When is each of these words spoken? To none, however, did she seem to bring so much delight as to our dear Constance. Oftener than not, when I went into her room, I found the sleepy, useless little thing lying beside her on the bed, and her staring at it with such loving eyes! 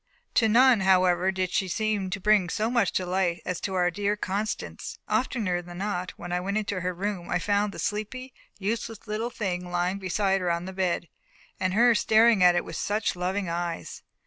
To 0.33 0.49
none, 0.49 0.79
however, 0.79 1.31
did 1.31 1.51
she 1.51 1.67
seem 1.67 2.09
to 2.09 2.19
bring 2.19 2.49
so 2.49 2.71
much 2.71 2.91
delight 2.91 3.43
as 3.45 3.61
to 3.61 3.75
our 3.75 3.91
dear 3.91 4.17
Constance. 4.17 4.97
Oftener 5.07 5.61
than 5.61 5.77
not, 5.77 6.09
when 6.17 6.31
I 6.31 6.39
went 6.39 6.57
into 6.57 6.81
her 6.81 6.91
room, 6.91 7.29
I 7.29 7.37
found 7.37 7.71
the 7.71 7.77
sleepy, 7.77 8.33
useless 8.57 9.05
little 9.05 9.29
thing 9.29 9.69
lying 9.69 9.99
beside 9.99 10.41
her 10.41 10.49
on 10.49 10.65
the 10.65 10.73
bed, 10.73 11.07
and 11.59 11.75
her 11.75 11.93
staring 11.93 12.43
at 12.43 12.55
it 12.55 12.65
with 12.65 12.77
such 12.77 13.15
loving 13.15 13.47
eyes! 13.47 14.01